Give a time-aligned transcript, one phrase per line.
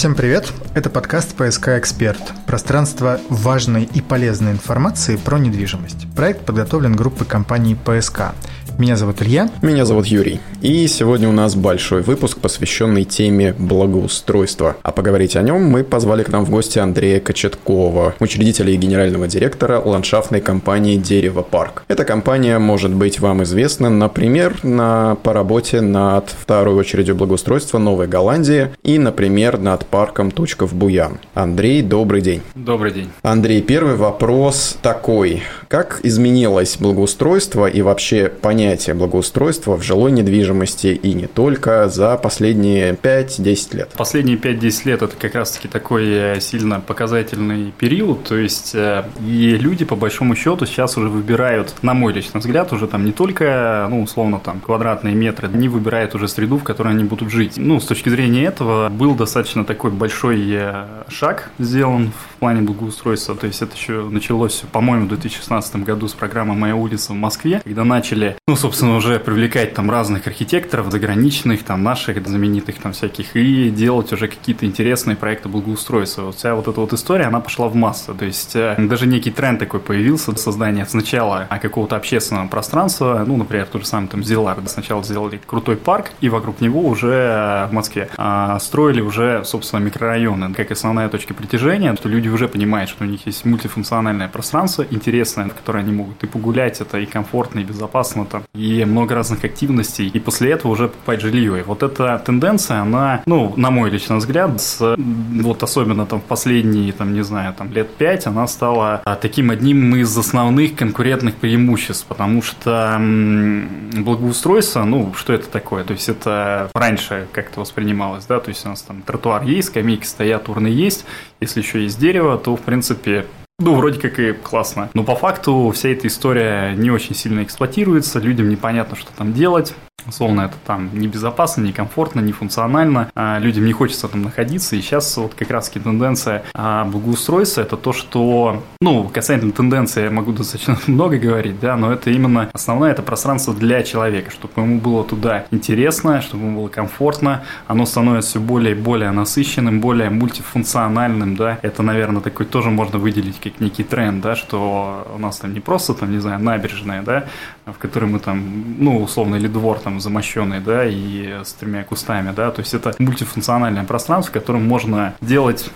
[0.00, 0.50] Всем привет!
[0.72, 6.06] Это подкаст «ПСК Эксперт»– пространство важной и полезной информации про недвижимость.
[6.16, 8.32] Проект подготовлен группой компании «ПСК».
[8.80, 9.50] Меня зовут Илья.
[9.60, 10.40] Меня зовут Юрий.
[10.62, 14.78] И сегодня у нас большой выпуск, посвященный теме благоустройства.
[14.82, 19.28] А поговорить о нем мы позвали к нам в гости Андрея Кочеткова, учредителя и генерального
[19.28, 21.82] директора ландшафтной компании «Дерево Парк».
[21.88, 28.06] Эта компания может быть вам известна, например, на, по работе над второй очередью благоустройства Новой
[28.06, 31.18] Голландии и, например, над парком «Точка в Буян».
[31.34, 32.40] Андрей, добрый день.
[32.54, 33.10] Добрый день.
[33.20, 35.42] Андрей, первый вопрос такой.
[35.68, 42.16] Как изменилось благоустройство и вообще понятие понятие благоустройства в жилой недвижимости и не только за
[42.16, 43.90] последние 5-10 лет?
[43.96, 49.56] Последние 5-10 лет это как раз-таки такой э, сильно показательный период, то есть э, и
[49.60, 53.88] люди по большому счету сейчас уже выбирают, на мой личный взгляд, уже там не только,
[53.90, 57.54] ну, условно, там, квадратные метры, они выбирают уже среду, в которой они будут жить.
[57.56, 63.34] Ну, с точки зрения этого был достаточно такой большой э, шаг сделан в плане благоустройства,
[63.34, 67.62] то есть это еще началось, по-моему, в 2016 году с программы «Моя улица» в Москве,
[67.64, 73.34] когда начали, ну, собственно, уже привлекать там разных архитекторов, заграничных, там, наших знаменитых там всяких,
[73.34, 76.22] и делать уже какие-то интересные проекты благоустройства.
[76.24, 78.14] Вот вся вот эта вот история, она пошла в массу.
[78.14, 83.66] То есть э, даже некий тренд такой появился, создание сначала какого-то общественного пространства, ну, например,
[83.66, 87.72] тот же самый там Зилар, сначала сделали крутой парк, и вокруг него уже э, в
[87.72, 93.04] Москве а, строили уже, собственно, микрорайоны, как основная точка притяжения, что люди уже понимают, что
[93.04, 97.60] у них есть мультифункциональное пространство интересное, в которое они могут и погулять, это и комфортно,
[97.60, 101.60] и безопасно, там, и много разных активностей, и после этого уже покупать жилье.
[101.60, 106.24] И вот эта тенденция, она, ну, на мой личный взгляд, с, вот особенно там в
[106.24, 111.36] последние, там, не знаю, там лет пять, она стала а, таким одним из основных конкурентных
[111.36, 115.84] преимуществ, потому что благоустройство, ну, что это такое?
[115.84, 120.04] То есть это раньше как-то воспринималось, да, то есть у нас там тротуар есть, скамейки
[120.04, 121.04] стоят, урны есть,
[121.40, 123.26] если еще есть дерево, то, в принципе,
[123.60, 124.90] ну, вроде как и классно.
[124.94, 129.74] Но по факту вся эта история не очень сильно эксплуатируется, людям непонятно, что там делать.
[130.06, 134.76] Условно, это там небезопасно, некомфортно, нефункционально, а людям не хочется там находиться.
[134.76, 140.10] И сейчас вот как раз тенденция а, благоустройства– это то, что, ну, касательно тенденции я
[140.10, 144.80] могу достаточно много говорить, да, но это именно основное, это пространство для человека, чтобы ему
[144.80, 150.10] было туда интересно, чтобы ему было комфортно, оно становится все более и более насыщенным, более
[150.10, 155.38] мультифункциональным, да, это, наверное, такой тоже можно выделить как некий тренд, да, что у нас
[155.38, 157.24] там не просто, там, не знаю, набережная, да,
[157.66, 162.32] в которой мы там, ну, условно, или двор там замощенный, да, и с тремя кустами,
[162.34, 165.70] да, то есть это мультифункциональное пространство, в котором можно делать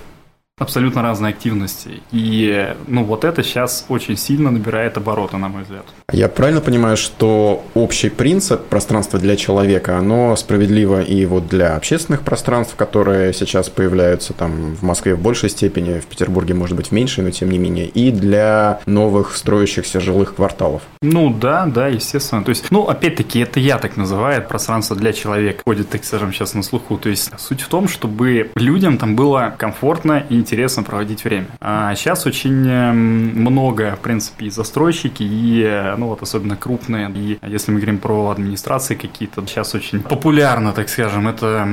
[0.59, 2.01] абсолютно разные активности.
[2.13, 5.85] И ну, вот это сейчас очень сильно набирает обороты, на мой взгляд.
[6.13, 12.23] Я правильно понимаю, что общий принцип пространства для человека, оно справедливо и вот для общественных
[12.23, 16.93] пространств, которые сейчас появляются там в Москве в большей степени, в Петербурге, может быть, в
[16.93, 20.83] меньшей, но тем не менее, и для новых строящихся жилых кварталов?
[21.03, 22.45] Ну да, да, естественно.
[22.45, 25.63] То есть, ну, опять-таки, это я так называю, пространство для человека.
[25.65, 26.97] Ходит, так скажем, сейчас на слуху.
[26.97, 31.47] То есть, суть в том, чтобы людям там было комфортно и интересно проводить время.
[31.61, 37.73] А сейчас очень много, в принципе, и застройщики, и, ну вот, особенно крупные, и если
[37.73, 41.67] мы говорим про администрации какие-то, сейчас очень популярно, так скажем, это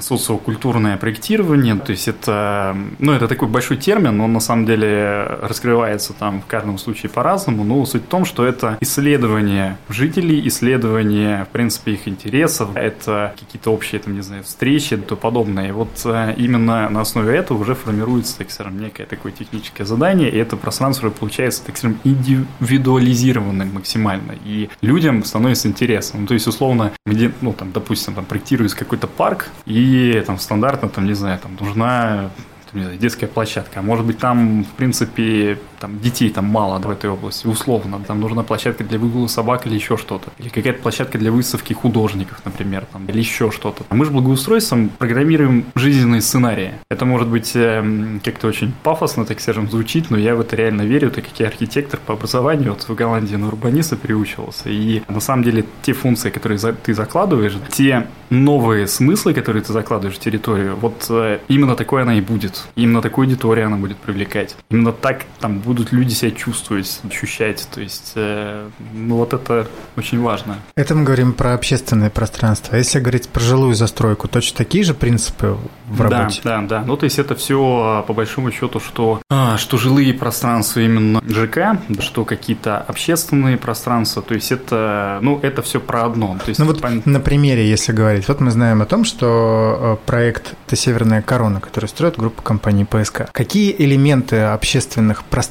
[0.00, 6.12] социокультурное проектирование, то есть это, ну, это такой большой термин, он на самом деле раскрывается
[6.12, 11.48] там в каждом случае по-разному, но суть в том, что это исследование жителей, исследование, в
[11.48, 15.68] принципе, их интересов, это какие-то общие, там, не знаю, встречи и тому подобное.
[15.68, 17.89] И вот э, именно на основе этого уже формируется,
[18.38, 24.68] так скажем, некое такое техническое задание, и это пространство получается, так скажем, индивидуализированным максимально, и
[24.82, 26.20] людям становится интересно.
[26.20, 30.88] Ну, то есть, условно, где, ну, там, допустим, там проектируется какой-то парк, и там стандартно,
[30.88, 32.30] там, не знаю, там нужна
[32.72, 33.80] детская площадка.
[33.80, 38.00] А может быть, там, в принципе, там детей там мало в этой области, условно.
[38.06, 40.30] Там нужна площадка для выгула собак или еще что-то.
[40.38, 43.84] Или какая-то площадка для выставки художников, например, там, или еще что-то.
[43.88, 46.74] А мы же благоустройством программируем жизненные сценарии.
[46.90, 50.82] Это может быть э, как-то очень пафосно, так скажем, звучит, но я в это реально
[50.82, 54.68] верю, так как я архитектор по образованию, вот в Голландии на урбаниста переучивался.
[54.68, 60.16] И на самом деле те функции, которые ты закладываешь, те новые смыслы, которые ты закладываешь
[60.16, 62.64] в территорию, вот э, именно такое она и будет.
[62.76, 64.56] Именно такую аудиторию она будет привлекать.
[64.70, 67.68] Именно так там будут люди себя чувствовать, ощущать.
[67.72, 70.56] То есть, э, ну вот это очень важно.
[70.74, 72.74] Это мы говорим про общественное пространство.
[72.74, 75.56] А если говорить про жилую застройку, точно такие же принципы
[75.88, 76.40] в работе?
[76.42, 76.84] Да, да, да.
[76.84, 81.78] Ну, то есть это все по большому счету, что, а, что жилые пространства именно ЖК,
[82.00, 84.22] что какие-то общественные пространства.
[84.22, 86.36] То есть это, ну, это все про одно.
[86.44, 86.90] То есть, ну вот по...
[87.04, 88.26] на примере, если говорить.
[88.26, 90.40] Вот мы знаем о том, что э, проект
[90.70, 93.30] проекта «Северная корона», который строит группа компании ПСК.
[93.32, 95.50] Какие элементы общественных пространств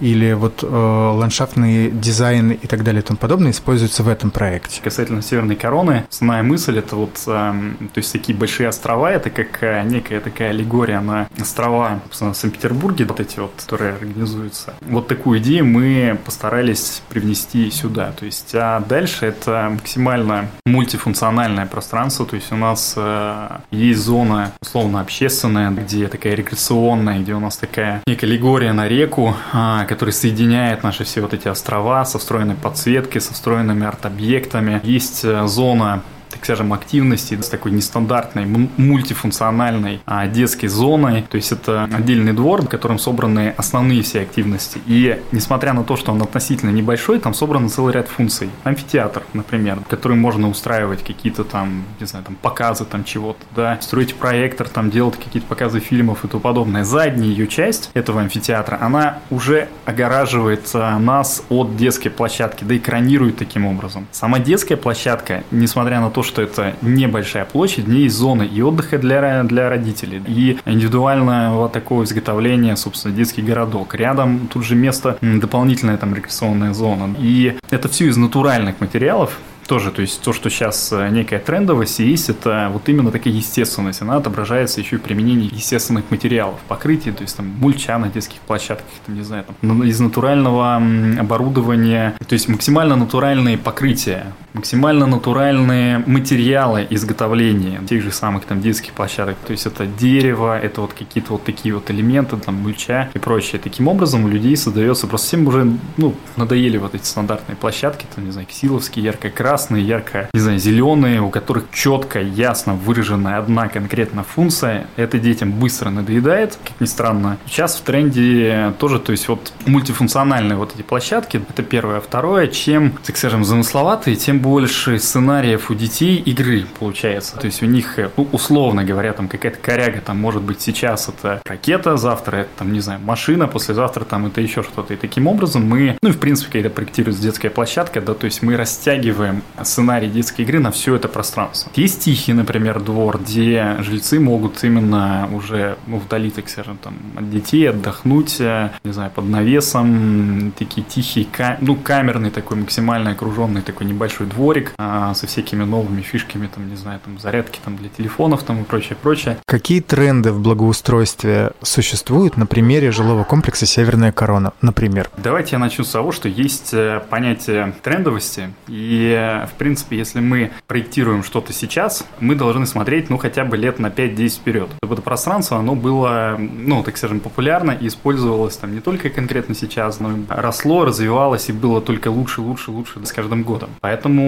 [0.00, 4.80] или вот э, ландшафтные дизайны и так далее и тому подобное используются в этом проекте?
[4.82, 7.52] Касательно «Северной короны», основная мысль– это вот, э,
[7.92, 13.04] то есть такие большие острова, это как э, некая такая аллегория на острова в Санкт-Петербурге,
[13.04, 14.74] вот эти вот, которые организуются.
[14.82, 18.12] Вот такую идею мы постарались привнести сюда.
[18.12, 24.52] То есть, а дальше это максимально мультифункциональное пространство, то есть у нас э, есть зона
[24.60, 30.12] условно общественная, где такая рекреационная, где у нас такая некая аллегория на реку, э, которая
[30.12, 34.80] соединяет наши все вот эти острова со встроенной подсветкой, со встроенными арт-объектами.
[34.84, 36.02] Есть э, зона
[36.42, 38.46] скажем, активности с такой нестандартной,
[38.76, 41.22] мультифункциональной а, детской зоной.
[41.22, 44.78] То есть это отдельный двор, в котором собраны основные все активности.
[44.86, 48.50] И несмотря на то, что он относительно небольшой, там собран целый ряд функций.
[48.64, 53.78] Амфитеатр, например, в котором можно устраивать какие-то там, не знаю, там показы там чего-то, да,
[53.80, 56.84] строить проектор, там делать какие-то показы фильмов и тому подобное.
[56.84, 63.36] Задняя ее часть этого амфитеатра, она уже огораживает а, нас от детской площадки, да экранирует
[63.36, 64.06] таким образом.
[64.10, 68.96] Сама детская площадка, несмотря на то, то, что это небольшая площадь, есть зоны и отдыха
[68.96, 73.94] для, для родителей, и индивидуального такого изготовления, собственно, детский городок.
[73.94, 77.14] Рядом тут же место, дополнительная там рекреационная зона.
[77.18, 82.00] И это все из натуральных материалов, тоже, то есть то, что сейчас э, некая трендовость
[82.00, 87.12] есть, это вот именно такая естественность, она отображается еще и в применении естественных материалов, покрытий,
[87.12, 90.82] то есть там мульча на детских площадках, там, не знаю, там, из натурального
[91.18, 98.92] оборудования, то есть максимально натуральные покрытия, максимально натуральные материалы изготовления тех же самых там детских
[98.92, 103.18] площадок, то есть это дерево, это вот какие-то вот такие вот элементы, там мульча и
[103.18, 103.60] прочее.
[103.62, 108.24] Таким образом у людей создается просто всем уже, ну, надоели вот эти стандартные площадки, там,
[108.24, 113.68] не знаю, ксиловские, ярко-красные, красные, ярко, не знаю, зеленые, у которых четко, ясно выраженная одна
[113.68, 114.86] конкретная функция.
[114.96, 117.38] Это детям быстро надоедает, как ни странно.
[117.46, 122.00] Сейчас в тренде тоже, то есть вот мультифункциональные вот эти площадки, это первое.
[122.00, 127.36] Второе, чем, так скажем, замысловатые, тем больше сценариев у детей игры получается.
[127.36, 131.40] То есть у них, ну, условно говоря, там какая-то коряга, там может быть сейчас это
[131.44, 134.94] ракета, завтра это там, не знаю, машина, послезавтра там это еще что-то.
[134.94, 138.56] И таким образом мы, ну в принципе, когда проектируется детская площадка, да, то есть мы
[138.56, 141.70] растягиваем сценарий детской игры на все это пространство.
[141.76, 147.30] Есть тихий, например, двор, где жильцы могут именно уже ну, вдали, так скажем, там, от
[147.30, 151.26] детей отдохнуть, э, не знаю, под навесом, такие тихие,
[151.60, 156.76] ну, камерный такой максимально окруженный такой небольшой дворик а, со всякими новыми фишками, там, не
[156.76, 159.38] знаю, там, зарядки там для телефонов там и прочее, прочее.
[159.46, 165.10] Какие тренды в благоустройстве существуют на примере жилого комплекса «Северная корона», например?
[165.16, 170.50] Давайте я начну с того, что есть э, понятие трендовости, и в принципе, если мы
[170.66, 174.70] проектируем что-то сейчас, мы должны смотреть, ну, хотя бы лет на 5-10 вперед.
[174.82, 179.54] Чтобы это пространство, оно было, ну, так скажем, популярно и использовалось там не только конкретно
[179.54, 183.70] сейчас, но и росло, развивалось и было только лучше, лучше, лучше с каждым годом.
[183.80, 184.21] Поэтому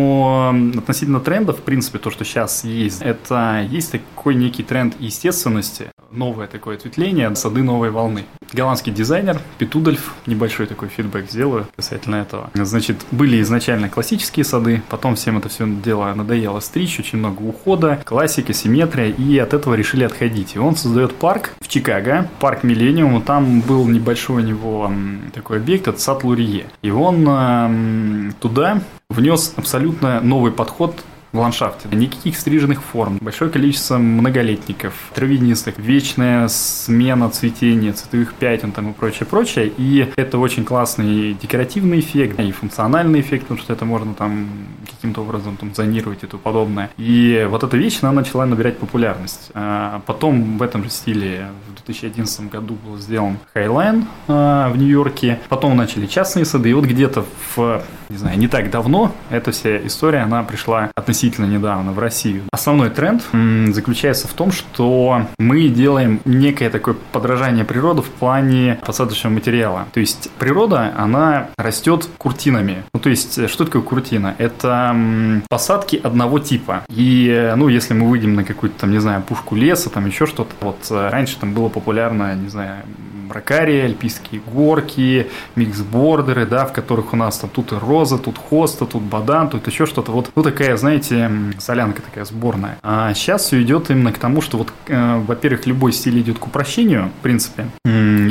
[0.77, 6.47] относительно трендов, в принципе, то, что сейчас есть, это есть такой некий тренд естественности, новое
[6.47, 8.25] такое ответвление, сады новой волны.
[8.53, 12.51] Голландский дизайнер Петудольф, небольшой такой фидбэк сделаю касательно этого.
[12.55, 18.01] Значит, были изначально классические сады, потом всем это все дело надоело стричь, очень много ухода,
[18.05, 20.55] классика, симметрия, и от этого решили отходить.
[20.55, 24.93] И он создает парк в Чикаго, парк Миллениум, там был небольшой у него
[25.33, 26.67] такой объект, это сад Лурье.
[26.83, 31.89] И он туда внес абсолютно новый подход в ландшафте.
[31.91, 39.27] Никаких стриженных форм, большое количество многолетников, травянистых, вечная смена цветения, цветовых пятен там и прочее,
[39.27, 39.71] прочее.
[39.77, 44.49] И это очень классный декоративный эффект и функциональный эффект, потому что это можно там
[44.89, 46.89] каким-то образом там зонировать и тому подобное.
[46.97, 49.51] И вот эта вещь, она начала набирать популярность.
[49.55, 55.41] А потом в этом же стиле в 2011 году был сделан Highline а, в Нью-Йорке.
[55.49, 56.71] Потом начали частные сады.
[56.71, 57.25] И вот где-то
[57.57, 62.43] в, не знаю, не так давно эта вся история, она пришла относительно недавно в Россию.
[62.53, 63.23] Основной тренд
[63.75, 69.87] заключается в том, что мы делаем некое такое подражание природы в плане посадочного материала.
[69.93, 72.85] То есть природа, она растет куртинами.
[72.93, 74.35] Ну, то есть, что такое куртина?
[74.39, 74.97] Это
[75.49, 76.85] посадки одного типа.
[76.89, 80.53] И, ну, если мы выйдем на какую-то там, не знаю, пушку леса, там еще что-то,
[80.61, 82.83] вот э, раньше там было популярно, не знаю,
[83.25, 88.87] бракарии, альпийские горки, миксбордеры, да, в которых у нас там тут и роза, тут хоста,
[88.87, 90.13] тут бадан, тут еще что-то.
[90.13, 92.79] Вот ну, такая, знаете, солянка такая сборная.
[92.83, 96.47] А сейчас все идет именно к тому, что вот, э, во-первых, любой стиль идет к
[96.47, 97.67] упрощению, в принципе.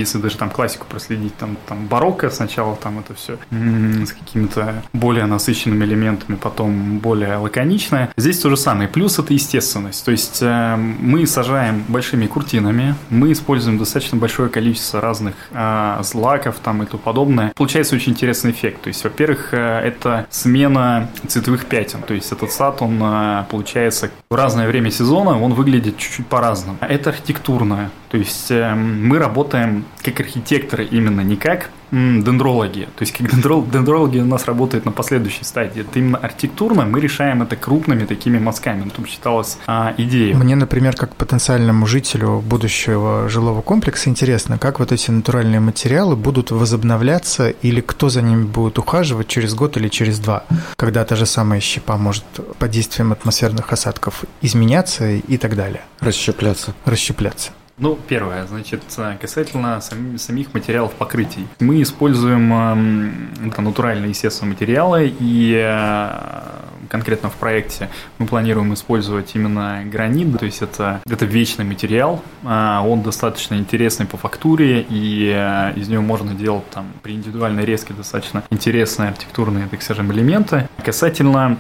[0.04, 5.26] Если даже там классику проследить, там, там барокко сначала, там это все с какими-то более
[5.26, 8.12] насыщенными элементами, потом более лаконичное.
[8.18, 8.88] Здесь то же самое.
[8.88, 10.04] Плюс это естественность.
[10.06, 16.58] То есть э, мы сажаем большими куртинами, мы используем достаточно большое количество разных э, злаков
[16.64, 17.54] там и тому подобное.
[17.56, 18.82] Получается очень интересный эффект.
[18.82, 22.02] То есть, во-первых, э, это смена цветовых пятен.
[22.02, 26.78] То есть этот сад, он э, получается в разное время сезона, он выглядит чуть-чуть по-разному.
[26.82, 27.90] Это архитектурное.
[28.10, 32.88] То есть э, мы работаем как архитекторы именно, не как дендрологи.
[32.96, 35.82] То есть как дендрол, дендрологи у нас работают на последующей стадии.
[35.82, 38.90] Это именно архитектурно мы решаем это крупными такими мазками.
[38.90, 40.34] Тут считалось а, идеей.
[40.34, 46.52] Мне, например, как потенциальному жителю будущего жилого комплекса интересно, как вот эти натуральные материалы будут
[46.52, 50.46] возобновляться или кто за ними будет ухаживать через год или через два,
[50.76, 52.26] когда та же самая щепа может
[52.58, 55.82] под действием атмосферных осадков изменяться и так далее.
[56.00, 56.74] Расщепляться.
[56.86, 57.52] Расщепляться.
[57.78, 58.84] Ну, первое, значит,
[59.20, 61.48] касательно самих материалов покрытий.
[61.60, 66.44] Мы используем э, натуральные, естественно, материалы, и э,
[66.90, 67.90] конкретно в проекте
[68.20, 74.06] мы планируем использовать именно гранит, то есть это, это вечный материал, э, он достаточно интересный
[74.06, 79.68] по фактуре, и э, из него можно делать там при индивидуальной резке достаточно интересные архитектурные,
[79.68, 80.70] так скажем, элементы.
[80.86, 81.58] Касательно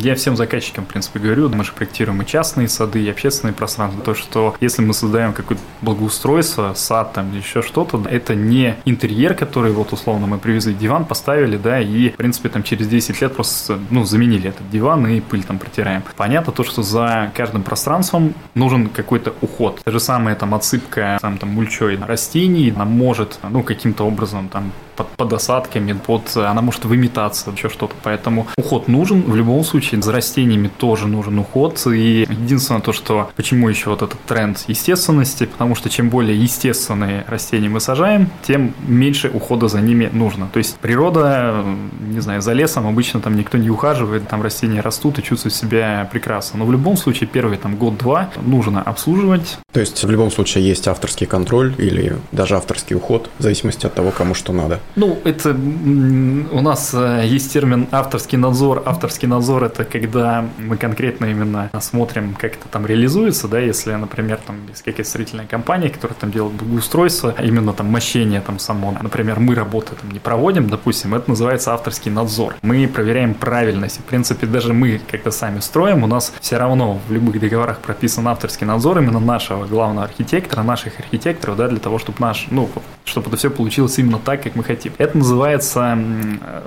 [0.00, 4.02] я всем заказчикам, в принципе, говорю, мы же проектируем и частные сады, и общественные пространства,
[4.02, 9.72] то, что если мы создаем какое-то благоустройство, сад там, еще что-то, это не интерьер, который
[9.72, 13.78] вот условно мы привезли диван, поставили, да, и, в принципе, там через 10 лет просто,
[13.90, 16.02] ну, заменили этот диван и пыль там протираем.
[16.16, 19.80] Понятно то, что за каждым пространством нужен какой-то уход.
[19.84, 24.72] Та же самая там отсыпка там, там мульчой растений, она может, ну, каким-то образом там
[24.98, 27.94] под, под осадками, под, она может выметаться, еще что-то.
[28.02, 29.22] Поэтому уход нужен.
[29.22, 31.80] В любом случае, за растениями тоже нужен уход.
[31.86, 37.24] И единственное то, что почему еще вот этот тренд естественности, потому что чем более естественные
[37.28, 40.48] растения мы сажаем, тем меньше ухода за ними нужно.
[40.52, 41.64] То есть природа,
[42.00, 46.08] не знаю, за лесом обычно там никто не ухаживает, там растения растут и чувствуют себя
[46.10, 46.58] прекрасно.
[46.58, 49.58] Но в любом случае первый там год-два нужно обслуживать.
[49.72, 53.94] То есть в любом случае есть авторский контроль или даже авторский уход, в зависимости от
[53.94, 54.80] того, кому что надо.
[54.96, 58.82] Ну, это у нас э, есть термин авторский надзор.
[58.86, 64.38] Авторский надзор это когда мы конкретно именно смотрим, как это там реализуется, да, если, например,
[64.44, 69.40] там есть какая-то строительная компания, которая там делает благоустройство, именно там мощение там само, например,
[69.40, 72.56] мы работы там не проводим, допустим, это называется авторский надзор.
[72.62, 73.98] Мы проверяем правильность.
[73.98, 78.26] В принципе, даже мы, когда сами строим, у нас все равно в любых договорах прописан
[78.28, 82.68] авторский надзор именно нашего главного архитектора, наших архитекторов, да, для того, чтобы наш, ну,
[83.08, 84.92] чтобы это все получилось именно так, как мы хотим.
[84.98, 85.98] Это называется,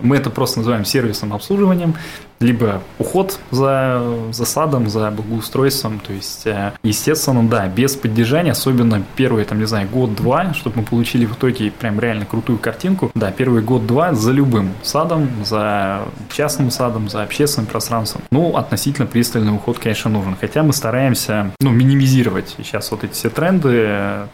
[0.02, 1.96] мы это просто называем сервисным обслуживанием
[2.42, 9.04] либо уход за, за садом, за благоустройством, то есть, э, естественно, да, без поддержания, особенно
[9.16, 13.32] первые, там, не знаю, год-два, чтобы мы получили в итоге прям реально крутую картинку, да,
[13.32, 19.80] первый год-два за любым садом, за частным садом, за общественным пространством, ну, относительно пристальный уход,
[19.80, 23.70] конечно, нужен, хотя мы стараемся, ну, минимизировать сейчас вот эти все тренды,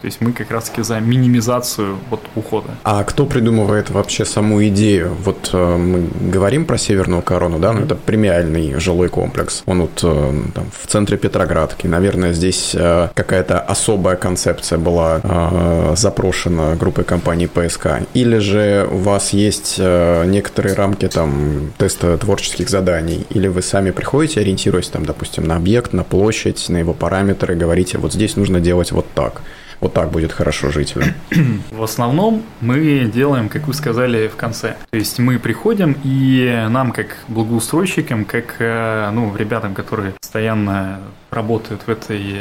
[0.00, 2.68] то есть мы как раз-таки за минимизацию вот ухода.
[2.84, 5.14] А кто придумывает вообще саму идею?
[5.24, 9.62] Вот э, мы говорим про Северную корону, да, но это премиальный жилой комплекс.
[9.66, 11.86] Он вот э, там, в центре Петроградки.
[11.86, 18.00] Наверное, здесь э, какая-то особая концепция была э, запрошена группой компании ПСК.
[18.14, 24.40] Или же у вас есть некоторые рамки там теста творческих заданий, или вы сами приходите,
[24.40, 28.92] ориентируясь там, допустим, на объект, на площадь, на его параметры, говорите, вот здесь нужно делать
[28.92, 29.42] вот так
[29.80, 31.14] вот так будет хорошо жителям?
[31.70, 34.76] В основном мы делаем, как вы сказали в конце.
[34.90, 41.82] То есть мы приходим, и нам, как благоустройщикам, как э, ну, ребятам, которые постоянно работают
[41.86, 42.40] в этой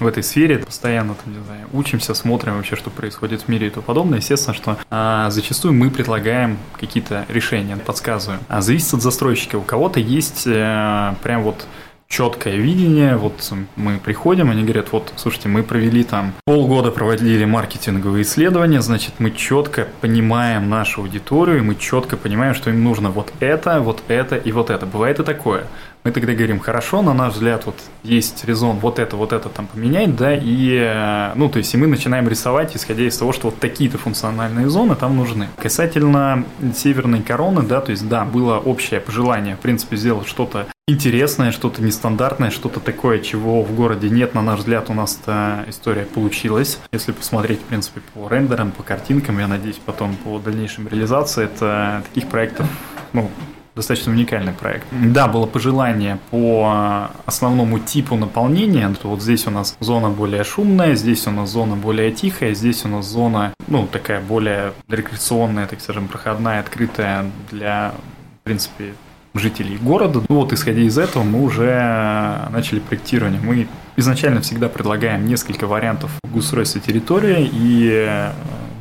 [0.00, 3.70] в этой сфере, постоянно там, не знаю, учимся, смотрим вообще, что происходит в мире и
[3.70, 4.18] тому подобное.
[4.18, 8.40] Естественно, что а, зачастую мы предлагаем какие-то решения, подсказываем.
[8.48, 9.56] А зависит от застройщика.
[9.56, 11.66] У кого-то есть а, прям вот
[12.10, 13.16] четкое видение.
[13.16, 19.14] Вот мы приходим, они говорят, вот, слушайте, мы провели там полгода проводили маркетинговые исследования, значит,
[19.18, 24.36] мы четко понимаем нашу аудиторию, мы четко понимаем, что им нужно вот это, вот это
[24.36, 24.86] и вот это.
[24.86, 25.66] Бывает и такое.
[26.02, 29.66] Мы тогда говорим, хорошо, на наш взгляд, вот есть резон вот это, вот это там
[29.66, 33.48] поменять, да, и, э, ну, то есть, и мы начинаем рисовать, исходя из того, что
[33.48, 35.48] вот такие-то функциональные зоны там нужны.
[35.58, 41.52] Касательно северной короны, да, то есть, да, было общее пожелание, в принципе, сделать что-то интересное,
[41.52, 46.04] что-то нестандартное, что-то такое, чего в городе нет, на наш взгляд, у нас эта история
[46.04, 46.78] получилась.
[46.92, 52.02] Если посмотреть, в принципе, по рендерам, по картинкам, я надеюсь, потом по дальнейшим реализации, это
[52.12, 52.66] таких проектов,
[53.12, 53.30] ну,
[53.74, 54.86] достаточно уникальный проект.
[54.90, 58.94] Да, было пожелание по основному типу наполнения.
[59.02, 62.88] Вот здесь у нас зона более шумная, здесь у нас зона более тихая, здесь у
[62.88, 67.94] нас зона, ну, такая более рекреационная, так скажем, проходная, открытая для,
[68.40, 68.94] в принципе,
[69.34, 70.22] жителей города.
[70.28, 73.40] Ну вот, исходя из этого, мы уже начали проектирование.
[73.40, 78.30] Мы изначально всегда предлагаем несколько вариантов устройства территории, и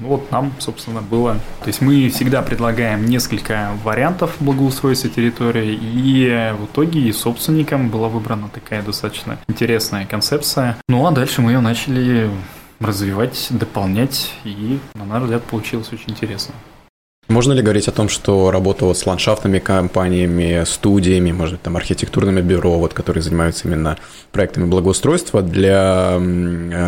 [0.01, 1.35] ну вот нам, собственно, было...
[1.61, 8.07] То есть мы всегда предлагаем несколько вариантов благоустройства территории, и в итоге и собственникам была
[8.07, 10.77] выбрана такая достаточно интересная концепция.
[10.87, 12.29] Ну а дальше мы ее начали
[12.79, 16.55] развивать, дополнять, и, на наш взгляд, получилось очень интересно.
[17.29, 21.77] Можно ли говорить о том, что работа вот с ландшафтными компаниями, студиями, может быть, там
[21.77, 23.97] архитектурными бюро, вот, которые занимаются именно
[24.31, 26.19] проектами благоустройства, для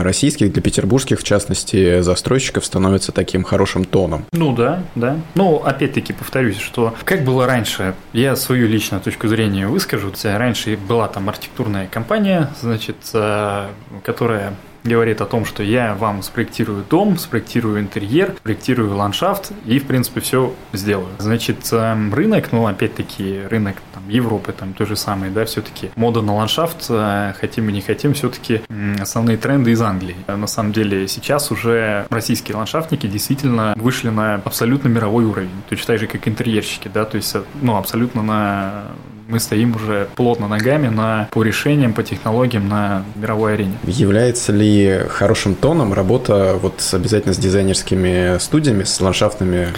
[0.01, 4.25] российских, для петербургских, в частности, застройщиков становится таким хорошим тоном?
[4.33, 5.17] Ну да, да.
[5.35, 10.11] Ну, опять-таки повторюсь, что как было раньше, я свою личную точку зрения выскажу.
[10.23, 13.67] Раньше была там архитектурная компания, значит, э,
[14.03, 19.85] которая говорит о том, что я вам спроектирую дом, спроектирую интерьер, спроектирую ландшафт и, в
[19.85, 21.09] принципе, все сделаю.
[21.19, 26.21] Значит, эм, рынок, ну, опять-таки, рынок там, Европы, там, той же самой, да, все-таки мода
[26.21, 28.61] на ландшафт, э, хотим и не хотим, все-таки
[28.99, 30.15] основные тренды из Англии.
[30.27, 35.99] На самом деле, сейчас уже российские ландшафтники действительно вышли на абсолютно мировой уровень, точно так
[35.99, 38.83] же, как интерьерщики, да, то есть, э, ну, абсолютно на
[39.31, 43.77] мы стоим уже плотно ногами на, по решениям, по технологиям на мировой арене.
[43.85, 49.69] Является ли хорошим тоном работа вот обязательно с дизайнерскими студиями, с ландшафтными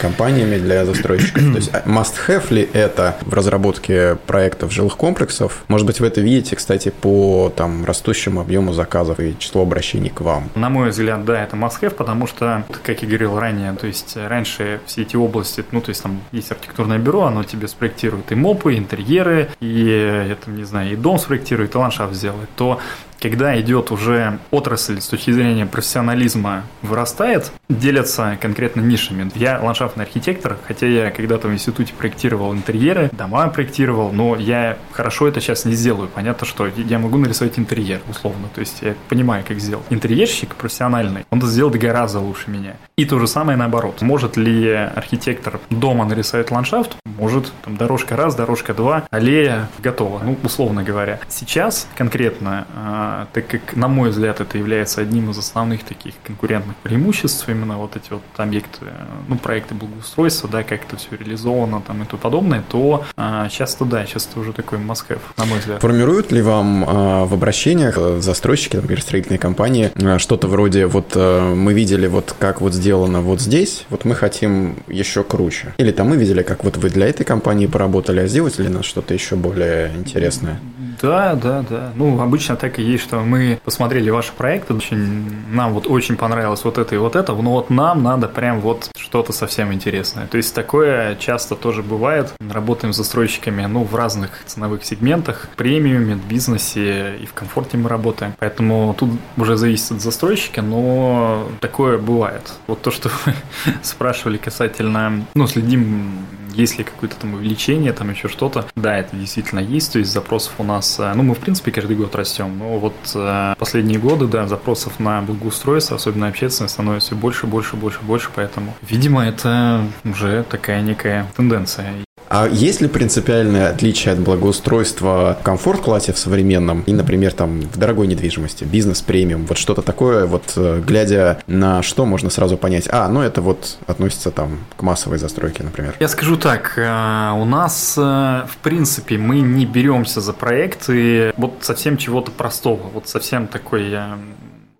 [0.00, 1.42] компаниями для застройщиков?
[1.42, 5.64] То есть а, must-have ли это в разработке проектов жилых комплексов?
[5.68, 10.20] Может быть, вы это видите, кстати, по там, растущему объему заказов и числу обращений к
[10.20, 10.50] вам?
[10.54, 14.80] На мой взгляд, да, это must-have, потому что, как я говорил ранее, то есть раньше
[14.86, 18.74] все эти области, ну, то есть там есть архитектурное бюро, оно тебе спроектирует и мопы,
[18.74, 22.80] и интерьеры, и, я там не знаю, и дом спроектирует, и ландшафт сделает, то
[23.22, 29.30] когда идет уже отрасль с точки зрения профессионализма вырастает, делятся конкретно нишами.
[29.36, 35.28] Я ландшафтный архитектор, хотя я когда-то в институте проектировал интерьеры, дома проектировал, но я хорошо
[35.28, 36.08] это сейчас не сделаю.
[36.08, 38.48] Понятно, что я могу нарисовать интерьер, условно.
[38.52, 39.86] То есть я понимаю, как сделать.
[39.90, 42.74] Интерьерщик профессиональный, он это сделает гораздо лучше меня.
[42.96, 44.02] И то же самое наоборот.
[44.02, 46.96] Может ли архитектор дома нарисовать ландшафт?
[47.04, 47.52] Может.
[47.64, 51.20] Там дорожка раз, дорожка два, аллея готова, ну, условно говоря.
[51.28, 56.76] Сейчас конкретно а, так как, на мой взгляд, это является одним из основных таких конкурентных
[56.76, 58.86] преимуществ, именно вот эти вот объекты,
[59.28, 63.84] ну, проекты благоустройства, да, как это все реализовано там и тому подобное, то а, часто,
[63.84, 65.80] да, сейчас это уже такой must на мой взгляд.
[65.80, 71.12] Формируют ли вам а, в обращениях э, застройщики, например, строительные компании, а, что-то вроде вот
[71.14, 75.72] а, мы видели вот как вот сделано вот здесь, вот мы хотим еще круче.
[75.78, 78.84] Или там мы видели, как вот вы для этой компании поработали, а сделать ли нас
[78.84, 80.60] что-то еще более интересное?
[81.00, 81.92] Да, да, да.
[81.94, 86.64] Ну, обычно так и есть, что мы посмотрели ваши проекты, очень, нам вот очень понравилось
[86.64, 90.26] вот это и вот это, но вот нам надо прям вот что-то совсем интересное.
[90.26, 92.32] То есть такое часто тоже бывает.
[92.50, 98.34] Работаем с застройщиками, ну, в разных ценовых сегментах, премиуме, бизнесе и в комфорте мы работаем.
[98.38, 102.52] Поэтому тут уже зависит от застройщика, но такое бывает.
[102.66, 103.34] Вот то, что вы
[103.82, 108.66] спрашивали касательно, ну, следим есть ли какое-то там увеличение, там еще что-то.
[108.76, 111.96] Да, это действительно есть, то есть запросов у нас, э, ну, мы в принципе каждый
[111.96, 117.46] год растем, но вот э, последние годы, да, запросов на благоустройство, особенно общественность, становится больше,
[117.46, 121.94] больше, больше, больше, поэтому, видимо, это уже такая некая тенденция.
[122.34, 128.06] А есть ли принципиальное отличие от благоустройства комфорт-классе в современном и, например, там в дорогой
[128.06, 133.20] недвижимости, бизнес-премиум, вот что-то такое, вот э, глядя на что можно сразу понять, а, ну
[133.20, 135.94] это вот относится там к массовой застройке, например?
[136.00, 141.58] Я скажу так, э, у нас, э, в принципе, мы не беремся за проекты вот
[141.60, 143.94] совсем чего-то простого, вот совсем такой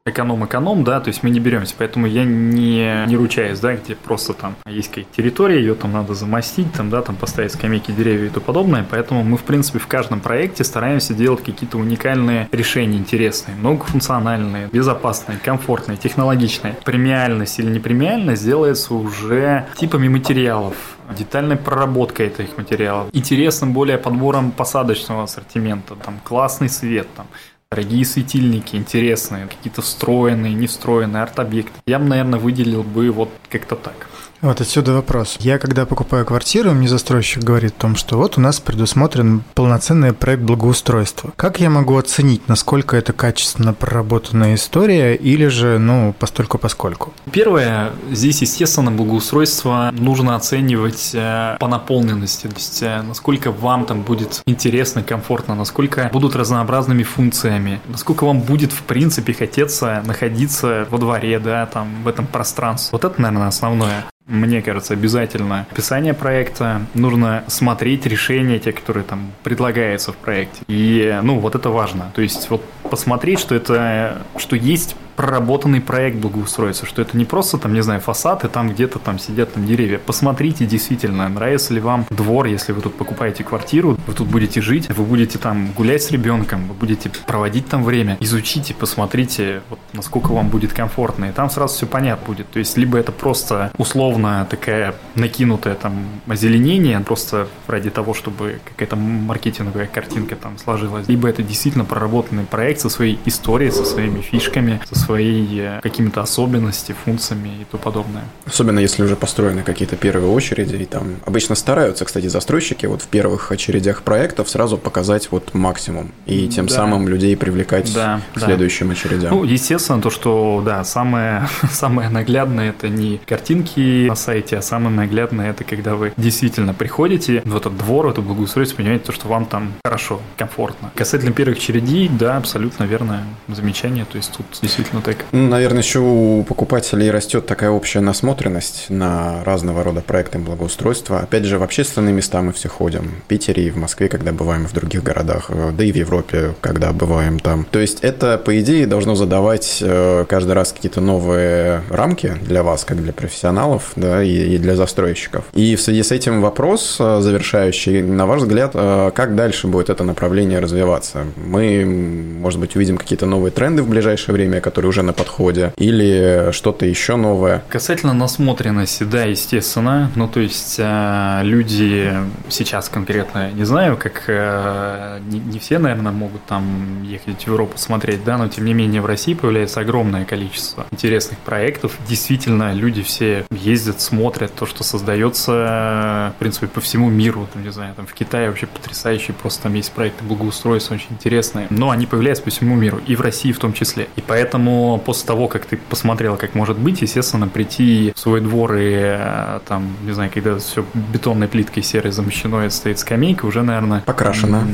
[0.05, 4.33] эконом-эконом, да, то есть мы не беремся, поэтому я не, не ручаюсь, да, где просто
[4.33, 8.31] там есть какая-то территория, ее там надо замостить, там, да, там поставить скамейки, деревья и
[8.31, 13.57] тому подобное, поэтому мы, в принципе, в каждом проекте стараемся делать какие-то уникальные решения интересные,
[13.57, 16.77] многофункциональные, безопасные, комфортные, технологичные.
[16.85, 25.25] Премиальность или непремиальность делается уже типами материалов, детальной проработкой этих материалов, интересным более подбором посадочного
[25.25, 27.27] ассортимента, там классный свет, там
[27.73, 31.73] Дорогие светильники, интересные, какие-то встроенные, не встроенные, арт-объекты.
[31.87, 34.11] Я бы, наверное, выделил бы вот как-то так.
[34.43, 35.37] Вот отсюда вопрос.
[35.39, 40.13] Я, когда покупаю квартиру, мне застройщик говорит о том, что вот у нас предусмотрен полноценный
[40.13, 41.33] проект благоустройства.
[41.37, 47.13] Как я могу оценить, насколько это качественно проработанная история или же, ну, постольку поскольку?
[47.31, 54.03] Первое, здесь, естественно, благоустройство нужно оценивать э, по наполненности, то есть э, насколько вам там
[54.03, 60.99] будет интересно, комфортно, насколько будут разнообразными функциями, насколько вам будет, в принципе, хотеться находиться во
[60.99, 62.89] дворе, да, там, в этом пространстве.
[62.91, 66.83] Вот это, наверное, основное мне кажется, обязательно описание проекта.
[66.95, 70.63] Нужно смотреть решения, те, которые там предлагаются в проекте.
[70.69, 72.13] И, ну, вот это важно.
[72.15, 77.59] То есть, вот посмотреть, что это, что есть проработанный проект благоустройства, что это не просто
[77.59, 79.99] там, не знаю, фасад, и там где-то там сидят там деревья.
[79.99, 84.89] Посмотрите действительно, нравится ли вам двор, если вы тут покупаете квартиру, вы тут будете жить,
[84.89, 88.17] вы будете там гулять с ребенком, вы будете проводить там время.
[88.21, 92.51] Изучите, посмотрите, вот, насколько вам будет комфортно, и там сразу все понятно будет.
[92.51, 98.97] То есть, либо это просто условно такая накинутая там озеленение, просто ради того, чтобы какая-то
[98.97, 104.81] маркетинговая картинка там сложилась, либо это действительно проработанный проект со своей историей, со своими фишками,
[104.91, 108.25] со своими э, какими-то особенностями, функциями и тому подобное.
[108.47, 113.09] Особенно если уже построены какие-то первые очереди, и там обычно стараются, кстати, застройщики вот в
[113.09, 116.75] первых очередях проектов сразу показать вот максимум, и тем да.
[116.75, 118.47] самым людей привлекать да, к да.
[118.47, 119.35] следующим очередям.
[119.35, 124.95] Ну, естественно, то, что, да, самое, самое наглядное это не картинки на сайте, а самое
[124.95, 129.29] наглядное это когда вы действительно приходите в этот двор, в это благоустройство, понимаете, то, что
[129.29, 130.91] вам там хорошо, комфортно.
[130.95, 135.27] Касательно первых очередей, да, абсолютно верное замечание, то есть тут действительно действительно так.
[135.33, 141.21] Ну, наверное, еще у покупателей растет такая общая насмотренность на разного рода проекты благоустройства.
[141.21, 143.13] Опять же, в общественные места мы все ходим.
[143.25, 146.55] В Питере и в Москве, когда бываем в других городах, э, да и в Европе,
[146.61, 147.67] когда бываем там.
[147.71, 152.85] То есть это, по идее, должно задавать э, каждый раз какие-то новые рамки для вас,
[152.85, 155.45] как для профессионалов, да, и, и для застройщиков.
[155.53, 160.05] И в связи с этим вопрос э, завершающий, на ваш взгляд, как дальше будет это
[160.05, 161.25] направление развиваться?
[161.37, 166.51] Мы, может быть, увидим какие-то новые тренды в ближайшее время, которые уже на подходе, или
[166.53, 167.63] что-то еще новое?
[167.69, 170.11] Касательно насмотренности, да, естественно.
[170.15, 172.13] Ну, то есть э, люди
[172.49, 177.79] сейчас конкретно, не знаю, как э, не, не все, наверное, могут там ехать в Европу
[177.79, 181.99] смотреть, да, но тем не менее в России появляется огромное количество интересных проектов.
[182.09, 187.73] Действительно, люди все ездят, смотрят то, что создается, в принципе, по всему миру, там, не
[187.73, 192.07] знаю, там в Китае вообще потрясающие, просто там есть проекты благоустройства очень интересные, но они
[192.07, 194.09] появляются по всему миру, и в России в том числе.
[194.17, 198.41] И поэтому Поэтому после того, как ты посмотрел, как может быть, естественно, прийти в свой
[198.41, 203.45] двор и э, там, не знаю, когда все бетонной плиткой серой замещено, и стоит скамейка,
[203.45, 204.01] уже, наверное...
[204.01, 204.65] Покрашено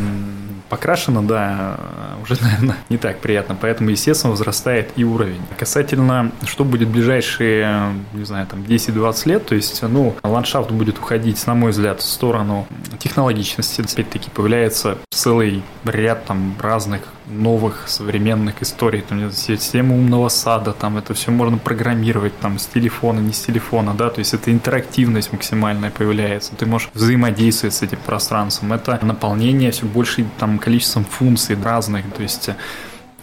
[0.68, 1.78] покрашено, да,
[2.22, 3.56] уже, наверное, не так приятно.
[3.58, 5.40] Поэтому, естественно, возрастает и уровень.
[5.56, 10.98] Касательно, что будет в ближайшие, не знаю, там 10-20 лет, то есть, ну, ландшафт будет
[10.98, 12.66] уходить, на мой взгляд, в сторону
[12.98, 13.80] технологичности.
[13.80, 21.12] Опять-таки появляется целый ряд там разных новых современных историй, там система умного сада, там это
[21.12, 25.90] все можно программировать там с телефона, не с телефона, да, то есть это интерактивность максимальная
[25.90, 32.04] появляется, ты можешь взаимодействовать с этим пространством, это наполнение все больше там количеством функций разных,
[32.14, 32.50] то есть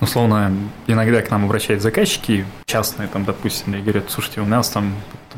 [0.01, 0.53] условно,
[0.87, 4.93] иногда к нам обращаются заказчики частные, там, допустим, и говорят, слушайте, у нас там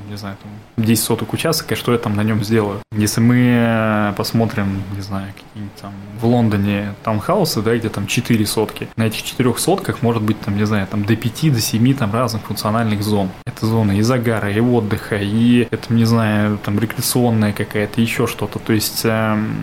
[0.10, 2.82] не знаю, там 10 соток участок, и что я там на нем сделаю.
[2.92, 8.88] Если мы посмотрим, не знаю, какие-нибудь там в Лондоне таунхаусы, да, где там 4 сотки,
[8.96, 12.14] на этих 4 сотках может быть там, не знаю, там до 5, до 7 там
[12.14, 13.30] разных функциональных зон.
[13.46, 18.60] Это зоны и загара, и отдыха, и это, не знаю, там рекреационная какая-то, еще что-то.
[18.60, 19.56] То есть эм,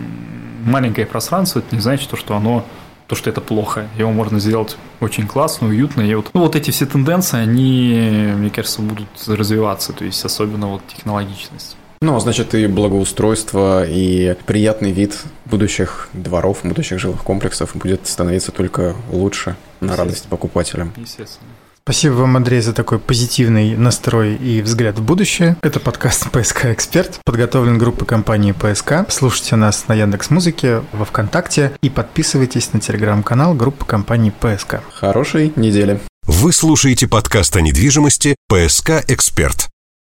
[0.65, 2.65] маленькое пространство, это не значит, что оно
[3.07, 3.87] то, что это плохо.
[3.97, 6.01] Его можно сделать очень классно, уютно.
[6.01, 10.67] И вот, ну, вот эти все тенденции, они, мне кажется, будут развиваться, то есть особенно
[10.67, 11.77] вот технологичность.
[12.01, 18.51] Ну, а значит, и благоустройство, и приятный вид будущих дворов, будущих жилых комплексов будет становиться
[18.51, 20.93] только лучше на радость покупателям.
[20.97, 21.49] Естественно.
[21.87, 25.55] Спасибо вам, Андрей, за такой позитивный настрой и взгляд в будущее.
[25.61, 29.05] Это подкаст «ПСК Эксперт», подготовлен группой компании «ПСК».
[29.07, 34.81] Слушайте нас на Яндекс Музыке, во Вконтакте и подписывайтесь на телеграм-канал группы компании «ПСК».
[34.95, 35.99] Хорошей недели.
[36.25, 39.69] Вы слушаете подкаст о недвижимости «ПСК Эксперт».